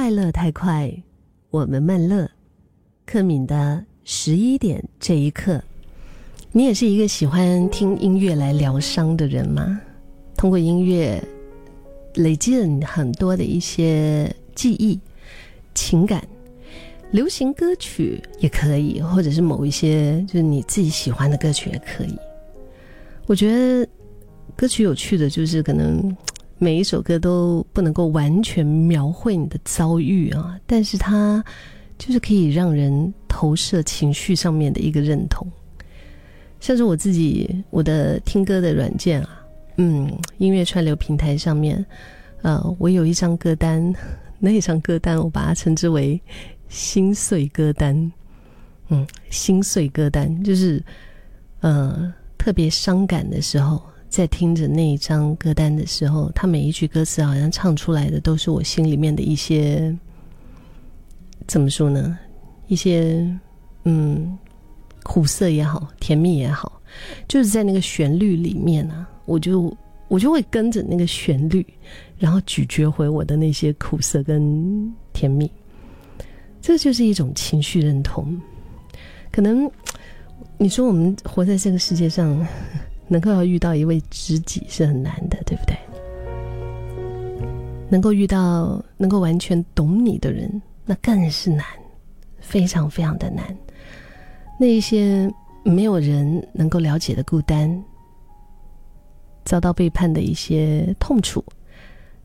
[0.00, 0.88] 快乐太快，
[1.50, 2.30] 我们慢乐。
[3.04, 5.60] 克敏的十一点这一刻，
[6.52, 9.80] 你也是一个喜欢听音乐来疗伤的人吗？
[10.36, 11.20] 通过音乐
[12.14, 15.00] 累积了你很多的一些记忆、
[15.74, 16.24] 情感。
[17.10, 22.16] 流行歌曲也可以，或者是某一些就是你自己喜欢的歌曲也可以。
[23.26, 23.88] 我觉得
[24.54, 26.16] 歌曲有趣的就是可能。
[26.58, 31.42] 每一首歌都不能够完全描绘你的遭遇啊，但是它
[31.96, 35.46] 就是可以让人投射情绪上面的一个认同。
[36.58, 41.84] 像是我自己我的听歌的软件啊，嗯，音乐串流平台上面，
[42.42, 43.94] 呃，我有一张歌单，
[44.40, 46.20] 那一张歌单我把它称之为
[46.68, 48.12] 心碎歌单。
[48.88, 50.82] 嗯，心碎歌单就是
[51.60, 53.80] 呃特别伤感的时候。
[54.08, 59.94] 在听着那一张歌单的时候，他每一句歌词好像唱出来的都是我心里面的一些，
[61.46, 62.18] 怎么说呢？
[62.68, 63.24] 一些
[63.84, 64.36] 嗯，
[65.02, 66.80] 苦涩也好，甜蜜也好，
[67.28, 69.76] 就是在那个旋律里面啊，我就
[70.08, 71.64] 我就会跟着那个旋律，
[72.18, 75.50] 然后咀嚼回我的那些苦涩跟甜蜜。
[76.60, 78.40] 这就是一种情绪认同。
[79.30, 79.70] 可能
[80.56, 82.46] 你说我们活在这个世界上。
[83.08, 85.76] 能够要遇到一位知己是很难的，对不对？
[87.90, 91.64] 能够遇到能够完全懂你的人，那更是难，
[92.38, 93.44] 非常非常的难。
[94.60, 97.82] 那一些没有人能够了解的孤单，
[99.44, 101.42] 遭到背叛的一些痛楚，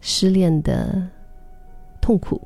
[0.00, 1.00] 失恋的
[2.00, 2.40] 痛苦，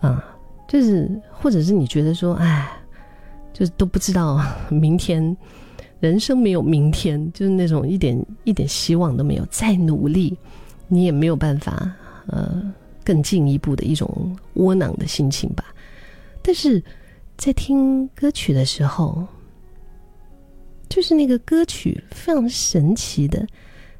[0.00, 0.22] 啊，
[0.68, 2.70] 就是或者是你觉得说，哎，
[3.54, 5.34] 就是都不知道明天。
[6.04, 9.46] 人生没有明天，就是那种一点一点希望都没有。
[9.46, 10.36] 再努力，
[10.86, 11.90] 你也没有办法，
[12.26, 12.62] 呃，
[13.02, 15.64] 更进一步的一种窝囊的心情吧。
[16.42, 16.82] 但是
[17.38, 19.26] 在听歌曲的时候，
[20.90, 23.46] 就是那个歌曲非常神奇的，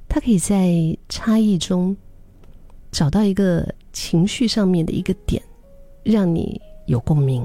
[0.07, 0.75] 它可以在
[1.09, 1.97] 差异中
[2.93, 5.43] 找到一个情绪上面的一个点，
[6.03, 7.43] 让你有共鸣。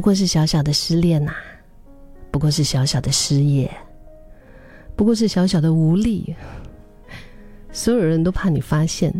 [0.00, 1.34] 不过是小小的失恋呐，
[2.30, 3.70] 不过是小小的失业，
[4.96, 6.34] 不过是小小的无力。
[7.70, 9.12] 所有人都怕你发现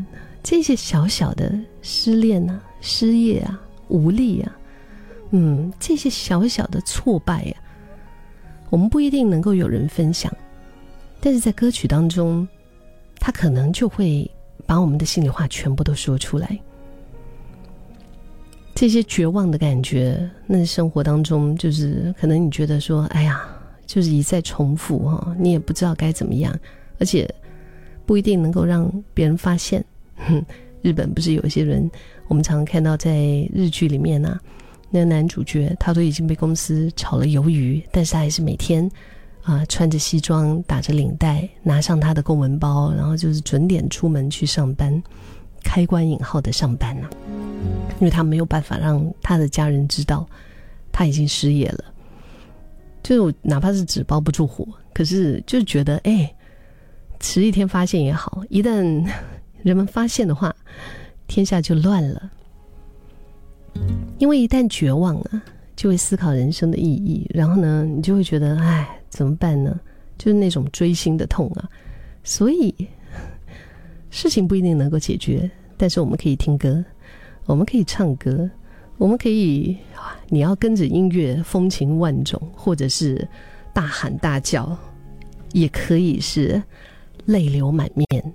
[0.42, 1.52] 这些小小的
[1.82, 4.56] 失恋啊、失业啊、无力啊，
[5.32, 7.56] 嗯，这些小小的挫败呀，
[8.70, 10.34] 我们不一定能够有人分享，
[11.20, 12.48] 但是在歌曲当中，
[13.16, 14.28] 他可能就会
[14.64, 16.58] 把我们的心里话全部都说出来。
[18.80, 23.46] 这些绝望的感觉，那生活当中就是可能你觉得说，哎呀，
[23.84, 26.58] 就是一再重复哈，你也不知道该怎么样，
[26.98, 27.28] 而且
[28.06, 29.84] 不一定能够让别人发现。
[30.16, 30.42] 哼
[30.80, 31.90] 日本不是有一些人，
[32.26, 33.18] 我们常常看到在
[33.52, 34.40] 日剧里面呢，
[34.88, 38.90] 那个男主角他都已经被公司炒了鱿鱼，但是他还是每天
[39.42, 45.02] 啊穿着西装，打着领带，拿上他的公文包，然后就是准点出门去上班，
[45.62, 47.10] 开关引号的上班呢。
[48.00, 50.26] 因为他没有办法让他的家人知道
[50.90, 51.84] 他已经失业了，
[53.02, 56.34] 就哪怕是纸包不住火，可是就觉得哎，
[57.20, 59.06] 迟一天发现也好，一旦
[59.62, 60.54] 人们发现的话，
[61.28, 62.30] 天下就乱了。
[64.18, 65.42] 因为一旦绝望啊，
[65.76, 69.78] 就会思考人生的意义，然后呢，你就会觉得哎，怎么办呢？
[70.18, 71.68] 就是那种锥心的痛啊。
[72.24, 72.74] 所以
[74.10, 76.84] 事情不一定能够解决，但是我们可以听歌。
[77.46, 78.48] 我们可以唱歌，
[78.96, 79.76] 我们可以，
[80.28, 83.26] 你要跟着音乐风情万种，或者是
[83.72, 84.76] 大喊大叫，
[85.52, 86.62] 也可以是
[87.24, 88.34] 泪流满面，